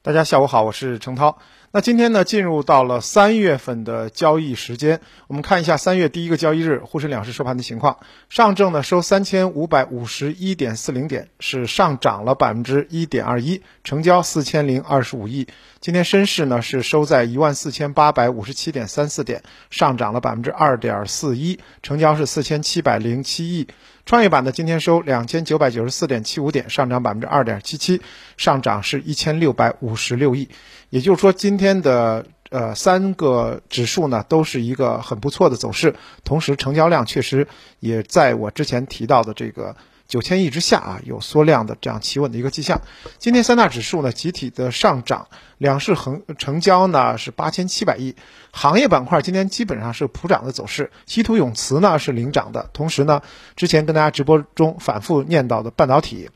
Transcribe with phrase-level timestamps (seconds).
[0.00, 1.36] 大家下午好，我是程涛。
[1.70, 7.98] 那今天呢，进入到了三月份的交易时间，我们看一下三月第一个交易日沪深两市收盘的情况。
[8.30, 15.46] 上证呢收三千五百五十一点四零点，是上涨了百分之一点二一，成交四千零二十五亿。
[15.78, 23.68] 今天深市呢是收在一万四千八百五十七点三四点，上涨了百分之二点四一，成交是四千七百零七亿。
[24.06, 28.00] 创业板呢今天收两千九百九十四点七五点，上涨百分之二点七七，
[28.38, 30.48] 上涨是一千六百五十六亿。
[30.90, 37.46] 也就是说，今天的呃三个指数呢都是一个很不错的走势，同时成交量确实
[37.80, 42.80] 也在我之前提到的这个九千亿之下啊，有缩量的这样企稳的一个迹象。
[43.18, 48.16] 今天三大指数呢集体的上涨，两市横成交呢是八千七百亿，
[48.50, 53.20] 行业板块今天基本上是普涨的走势，稀土永磁呢是领涨的，同时呢
[53.56, 56.30] 之前跟大家直播中反复念叨的半导体。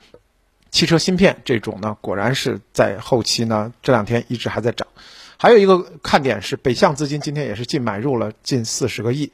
[0.72, 4.88] 汽车芯片这种呢，果然是在后期呢，这两天一直还在涨。
[5.36, 9.30] 还有一个看点是，北向资金今天也是净买入了近四十个亿。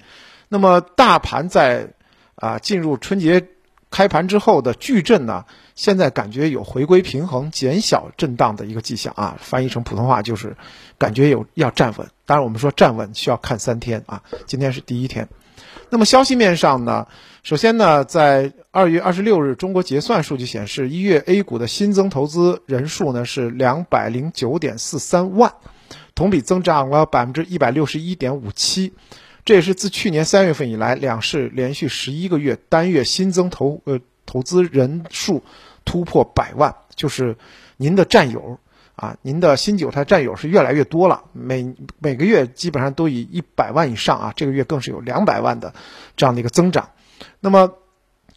[0.49, 1.91] 那么大盘在
[2.35, 3.47] 啊进入春节
[3.91, 9.39] 开盘之后的巨震呢，现在感觉有回归平衡、减小震荡的一个迹象啊。
[9.41, 10.57] 翻译成普通话就是
[10.99, 12.09] 感觉有要站稳。
[12.29, 15.31] 当然我们说站稳需要看三天啊，今天是第一天。
[15.89, 17.07] 那么消息面上呢？
[17.43, 25.55] 首先呢，在二月二十六日，中国结算数据显示，一月 A 股的新增投资人数呢是两百零九点四三万，
[26.15, 28.93] 同比增长了百分之一百六十一点五七，
[29.47, 35.43] 这也是自去年三月份以来两市连续十一个月单月新增投呃投资人数
[35.87, 37.39] 突破百万，就是
[37.79, 38.59] 您的战友。
[38.99, 45.73] 啊，您的新韭菜战友是越来越多了，每每个月基本上都以一百万以上啊，这个月更是有两百万的
[46.17, 46.91] 这样的一个增长。
[47.39, 47.75] 那么，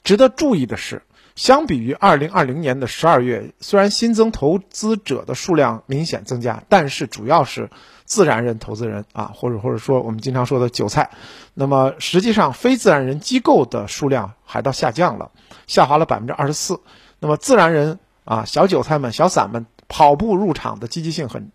[0.03, 1.01] 值得注意的是，
[1.33, 7.71] 相比于二零二零年的十二月，虽然新增投资者的数量明显增加，但是主要是
[8.05, 11.09] 自然人投资人啊，或者或者说我们经常说的韭菜。
[11.55, 15.31] 那么实际上，非自然人机构的数量还到下降了，
[15.65, 16.81] 下滑了百分之二十四。
[17.19, 19.65] 那么自然人啊，小韭菜们、小散们。
[19.93, 21.51] 跑步入场的积极性很，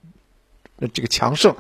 [0.92, 1.56] 这个强盛，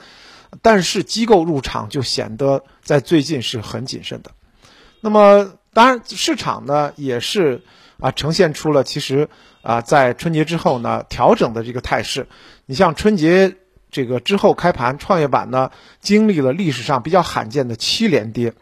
[0.60, 4.30] 但是机构入场就显得在最近是很谨慎的。
[5.00, 7.62] 那么，当然市场呢也是
[7.98, 9.30] 啊呈现出了其实
[9.62, 12.28] 啊在春节之后呢调整的这个态势。
[12.66, 13.56] 你像春节
[13.90, 15.70] 这个之后开盘，创业板呢
[16.02, 18.52] 经历了历史上比较罕见的七连跌。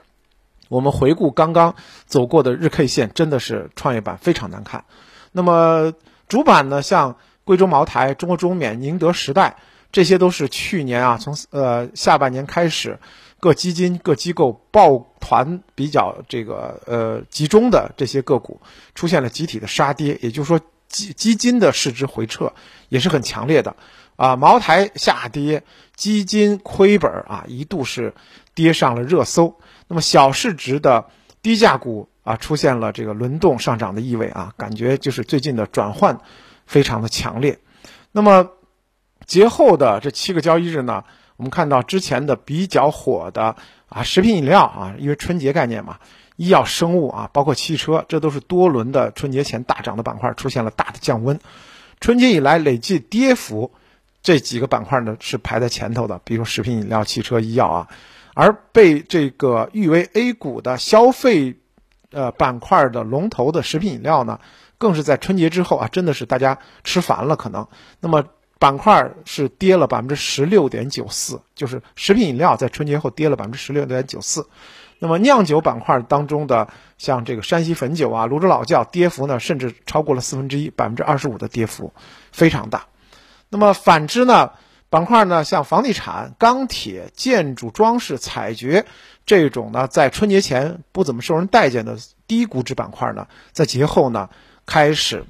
[0.68, 1.74] 我们回顾刚刚
[2.06, 4.84] 走过的日 K 线，真的是创业板非常难看。
[5.32, 5.92] 那么
[6.28, 7.16] 主板呢，像。
[7.44, 9.56] 贵州茅台、中国中免、宁德时代，
[9.92, 12.98] 这些都是去年啊，从呃下半年开始，
[13.38, 18.60] 各基金、各机构抱团比较这个呃集中的这些个股，
[18.94, 22.52] 出现了集体的杀跌，也就是说基基金的市值回撤
[22.88, 23.76] 也是很强烈的
[24.16, 24.36] 啊。
[24.36, 25.62] 茅台下跌，
[25.94, 28.14] 基金亏本啊，一度是
[28.54, 29.60] 跌上了热搜。
[29.86, 31.06] 那么小市值的
[31.42, 36.20] 低价股啊，出现了这个轮动上涨的意味啊，感觉就是最近的转换。
[36.66, 37.58] 非常的强烈，
[38.12, 38.50] 那么
[39.26, 41.04] 节后的这七个交易日呢，
[41.36, 43.56] 我们看到之前的比较火的
[43.88, 45.98] 啊，食品饮料啊，因为春节概念嘛，
[46.36, 51.38] 医药生物啊，包括汽车，这都是多轮的春节前大涨的板块，出现了大的降温。
[52.00, 53.72] 春节以来累计跌幅，
[54.22, 57.88] 这几个板块呢是排在前头的，比如食品饮料、汽车、医药啊，
[58.34, 61.56] 而被这个誉为 A 股的消费
[62.10, 64.40] 呃板块的龙头的食品饮料呢。
[64.84, 67.66] 更是在春节之后啊，真的是大家吃烦了，可能。
[68.00, 68.22] 那么
[68.58, 74.46] 板块是跌了百分之十六点九四，就是食品饮料在春节后跌了百分之十六点九四。
[74.98, 76.68] 那么酿酒板块当中的
[76.98, 81.94] 像这个山西汾酒啊、泸州老窖，跌幅呢甚至超过了四分之一，百分之二十五的跌幅，
[82.30, 82.84] 非常大。
[83.48, 84.50] 那么反之呢，
[84.90, 88.84] 板块呢像房地产、钢铁、建筑装饰、采掘
[89.24, 91.96] 这种呢，在春节前不怎么受人待见的
[92.26, 94.28] 低估值板块呢，在节后呢。
[94.66, 95.24] 开始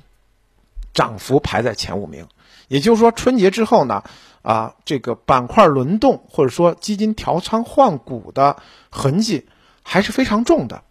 [0.92, 2.26] 涨幅排在前五名，
[2.68, 4.04] 也就是说春节之后呢，
[4.42, 8.56] 啊，这个板块轮动或者说基金调仓换股的
[8.90, 9.46] 痕迹
[9.82, 10.82] 还是非常重的。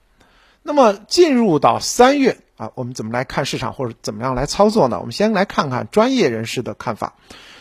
[0.61, 4.99] 那么进入到三月啊，我们怎么来看市场或者怎么样来操作呢？
[4.99, 7.15] 我们先来看看专业人士的看法。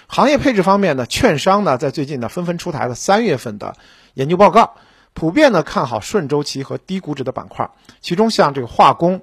[0.09, 3.77] 行业配置方面呢，券商呢在最近呢纷纷出台了三月份的
[4.15, 4.75] 研究报告，
[5.15, 7.71] 普遍呢看好顺周期和低估值的板块，
[8.01, 9.23] 其中像这个化工。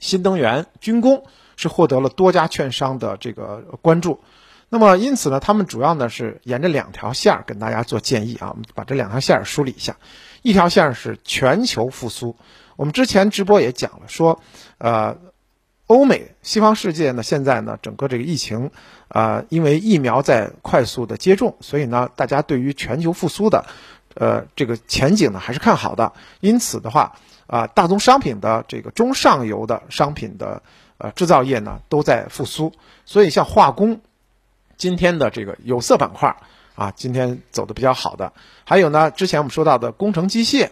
[0.00, 1.24] 新能源、军工
[1.56, 4.20] 是获得了多家券商的这个关注，
[4.68, 8.50] 那么因此呢，他们主要呢是沿着两条线儿跟大家做建议啊。
[8.50, 9.96] 我们把这两条线儿梳理一下，
[10.42, 12.36] 一条线儿是全球复苏。
[12.76, 14.40] 我们之前直播也讲了，说，
[14.78, 15.16] 呃，
[15.88, 18.70] 欧美西方世界呢，现在呢，整个这个疫情，
[19.08, 23.64] 啊，因为疫苗在快速的接种，所以呢，大家对于全球复苏的，
[24.18, 26.12] 呃，这个前景呢还是看好的。
[26.40, 27.16] 因此的话，
[27.46, 30.62] 啊，大宗商品的这个中上游的商品的
[30.98, 32.72] 呃制造业呢都在复苏，
[33.06, 34.00] 所以像化工，
[34.76, 36.36] 今天的这个有色板块
[36.74, 38.32] 啊，今天走的比较好的，
[38.64, 40.70] 还有呢，之前我们说到的工程机械、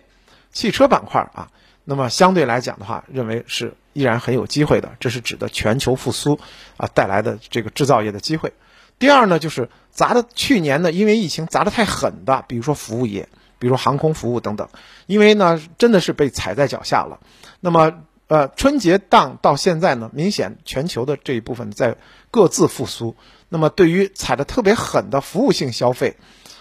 [0.52, 1.50] 汽车板块啊，
[1.84, 3.75] 那么相对来讲的话，认为是。
[3.96, 6.38] 依然很有机会的，这是指的全球复苏
[6.76, 8.52] 啊带来的这个制造业的机会。
[8.98, 13.28] 第二呢，就是砸的去年呢，因为疫情砸的太狠的，比如说服务业，
[13.58, 14.69] 比如说航空服务等等，
[15.06, 17.20] 因为呢真的是被踩在脚下了。
[17.60, 21.96] 那么呃，春节档到现在呢，明显全球的这一部分在
[22.31, 23.16] 各自复苏。
[23.48, 26.16] 那么对于踩的特别狠的服务性消费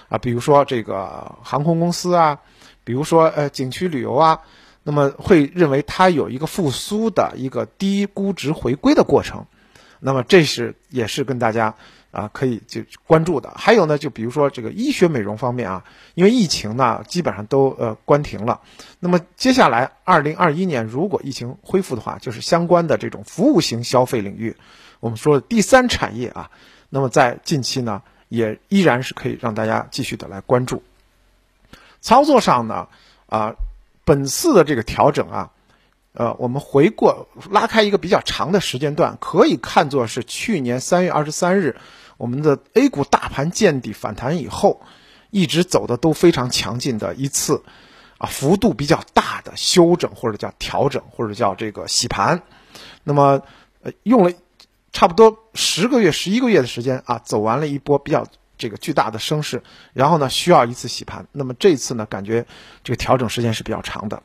[0.09, 2.39] 啊，比如说这个航空公司啊，
[2.83, 4.41] 比如说呃景区旅游啊。
[4.87, 9.47] 那么会认为它有一个复苏的一个低估值回归的过程，
[9.99, 11.73] 那么这是也是跟大家
[12.15, 13.53] 啊可以就关注的。
[13.55, 15.83] 还有呢，就比如说这个医学美容方面啊，
[16.13, 18.61] 因为疫情呢基本上都呃关停了，
[18.99, 24.55] 那么接下来二零二一年如果疫情恢复的话，就是相关的这种服务型消费领域，
[24.99, 26.49] 我们说的第三产业啊，
[26.89, 30.81] 那么在近期呢也依然是可以让大家继续的来关注。
[32.01, 32.87] 操作上呢
[33.27, 33.55] 啊。
[34.07, 35.49] 本次的这个调整啊，
[36.15, 41.75] 呃，我们回过拉开一个比较长的时间段，可以看作是去年三月二十三日
[42.17, 44.81] 我们的 A 股大盘见底反弹以后，
[45.29, 47.63] 一直走的都非常强劲的一次
[48.17, 52.43] 啊，幅度比较大的修整或者叫调整或者叫这个洗盘，
[53.03, 53.41] 那么
[54.03, 54.31] 用了
[54.93, 58.25] 差不多十个月十一个月的时间啊，走完了一波比较。
[58.57, 62.45] 这个巨大的升势，然后呢需要一次洗盘，那么这次呢感觉
[62.85, 64.23] 这个调整时间是比较长的。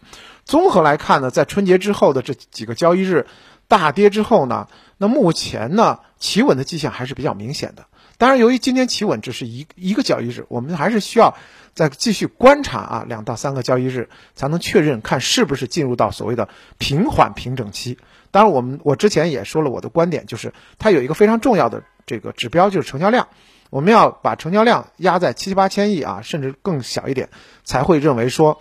[0.50, 3.29] 综合来看呢，在春节之后的这几个交易日
[3.69, 4.67] 大跌之后呢，
[4.99, 7.87] 那目前呢企稳的迹象还是比较明显的。
[8.19, 11.37] 当然，由于今天企稳只是一一个交易日，我们还是需要
[11.73, 16.49] 再继续观察啊两到三个交易日，才能确认看是不是进入到所谓的
[16.79, 17.96] 平缓平整期。
[18.32, 23.29] 当然，我们我之前也说了我的观点，就是它有一个非常重要的这个指标，就是成交量。
[23.70, 27.29] 我们要把成交量压在七七八千亿啊，甚至更小一点，
[27.62, 28.61] 才会认为说，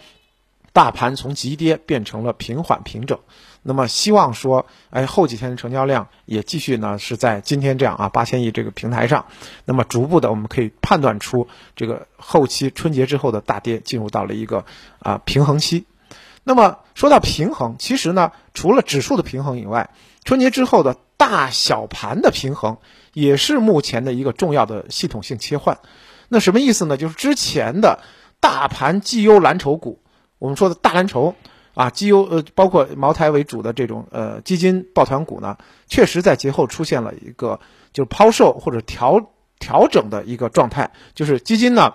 [0.79, 3.19] 大盘从急跌变成了平缓平整。
[3.63, 9.25] 那么希望说，哎，后几天的成交量也继续呢是在今天这样啊八千亿这个平台上。
[9.65, 14.63] 那么逐步的，我们可以判断出这个后期春节之后的大跌进入到了一个
[14.99, 15.83] 啊平衡期。
[16.45, 19.89] 那么说到平衡，其实呢，除了指数的平衡以外，
[20.23, 22.77] 春节之后的大小盘的平衡。
[23.11, 25.79] 也是目前的一个重要的系统性切换，
[26.29, 26.95] 那什么意思呢？
[26.95, 27.99] 就是之前的
[28.39, 29.99] 大盘绩优蓝筹股，
[30.39, 31.35] 我们说的大蓝筹
[31.75, 35.57] 啊，绩优呃，包括茅台为主的这种呃基金抱团股呢，
[35.87, 37.59] 确实在节后出现了一个
[37.93, 39.21] 就是抛售或者调
[39.59, 41.93] 调整的一个状态，就是基金呢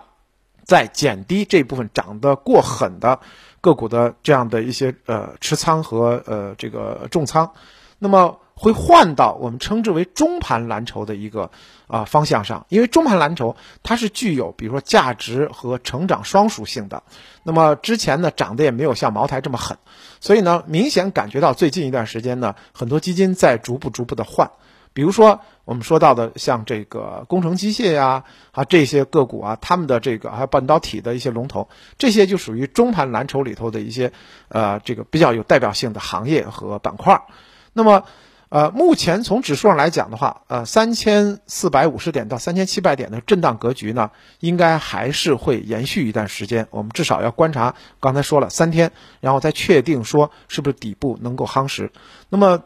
[0.62, 3.18] 在减低这部分涨得过狠的
[3.60, 7.50] 个股的这样的一些呃持仓和呃这个重仓，
[7.98, 8.38] 那么。
[8.56, 11.50] 会换到我们称之为中盘蓝筹的一个
[11.88, 17.02] 啊方向上，因为中盘蓝筹它是具有比如说价值和成长双属性的。
[17.42, 19.76] 那么之前呢涨得也没有像茅台这么狠，
[20.20, 24.52] 所以呢明显感觉到最近一段时间呢很多基金在逐步逐步的换。
[24.92, 28.22] 比如说我们说到的像这个工程机械呀
[28.52, 34.12] 啊这些个股啊，他们的这个还有半导体的一些龙头，这些就属于中盘蓝筹里头的一些
[34.46, 37.24] 呃这个比较有代表性的行业和板块。
[37.72, 38.04] 那么。
[38.54, 46.68] 呃，目前从指数上来讲的话，呃，三千四百五十点到三千七百点的震荡格局呢，应该还是会延续一段时间。
[46.70, 51.90] 我们至少要观察，刚才说了三天，然后再确定说是不是底部能够夯实。
[52.28, 52.62] 那么，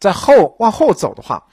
[0.00, 1.46] 在后往后走的话，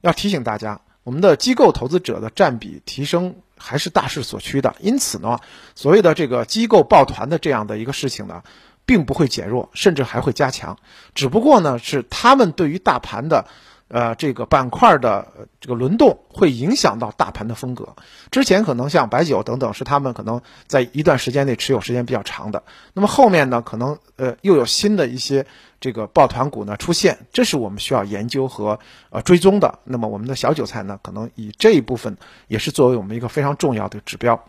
[0.00, 4.74] 要提醒大家，我们的机构投资者的占比提升还是大势所趋的。
[4.80, 5.38] 因此呢，
[5.76, 8.42] 所谓的这个机构抱团的这样的一个事情呢。
[8.84, 10.76] 并不会减弱，甚至还会加强。
[11.14, 13.44] 只不过呢，是他们对于大盘的，
[13.88, 15.26] 呃，这个板块的
[15.60, 17.88] 这个轮动会影响到大盘的风格。
[18.30, 22.62] 之前可能像白酒等等，是他们可能在一段时间内持有时间比较长的。
[22.94, 25.46] 那么后面呢，可能呃又有新的一些
[25.82, 28.78] 这个抱团股呢出现，这是我们需要研究和
[29.10, 29.80] 呃追踪的。
[29.84, 32.16] 那么我们的小韭菜呢，可能以这一部分
[32.48, 34.42] 也是作为我们一个非常重要的指标。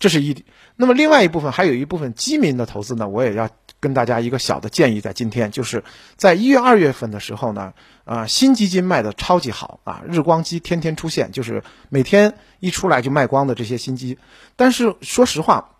[0.00, 0.44] 这是一，
[0.74, 3.48] 那么另外一部分还有一部分基民的投资呢，我也要。
[3.82, 5.82] 跟大家一个小的建议，在今天就是
[6.14, 7.72] 在一月二月份的时候呢，
[8.04, 14.18] 啊，新基金卖的超级好啊，日光机天天出现，就是每天一出来就卖光的这些新基。
[14.54, 15.76] 但是说实话，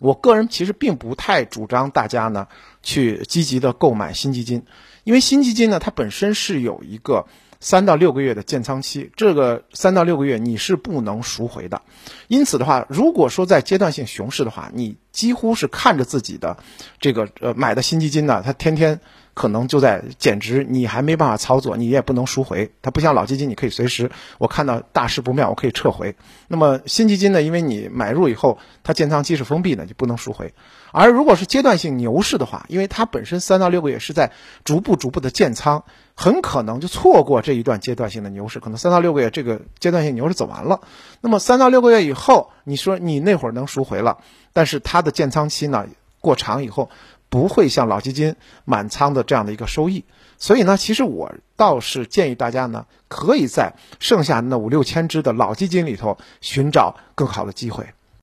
[0.00, 2.48] 我个人其实并不太主张大家呢
[2.82, 4.64] 去积极的购买新基金，
[5.04, 7.26] 因为新基金呢它本身是有一个
[7.60, 11.82] 三到六个月的建仓期，这个三到六个月你是不能赎回的。
[12.28, 16.56] 因此的话，如果说在阶段性熊市的话，你几乎是看着自己的
[16.98, 19.00] 这个呃买的新基金呢，它天天。
[19.40, 22.70] 可能就在减值，你还没办法操作，你也不能赎回。
[22.82, 26.14] 它不像老基金，你可以随时我看到大势不妙，我可以撤回。
[26.46, 27.40] 那么新基金呢？
[27.40, 30.52] 因为你买入以后，它建仓期是封闭的，就不能赎回。
[30.92, 34.30] 而如果是阶段性牛市的话，因为它本身三到六个月是在
[34.62, 38.60] 逐步逐步的建仓，很可能就错过这一段阶段性的牛市。
[38.60, 40.82] 可能三到六个月这个阶段性牛市走完了，
[41.22, 44.18] 那么三到六个月以后，你说你那会儿能赎回了，
[44.52, 45.86] 但是它的建仓期呢
[46.20, 46.90] 过长以后。
[47.30, 48.34] 不会像老基金
[48.66, 50.04] 满仓的这样的一个收益，
[50.36, 57.86] 所以呢，其实我倒是建议大家呢，可以在剩下那五六千只的老基金里头寻找更好的机会。